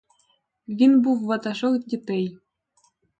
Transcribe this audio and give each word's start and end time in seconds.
Він 0.67 1.01
був 1.01 1.25
ватажок 1.25 1.83
дітей. 1.85 2.37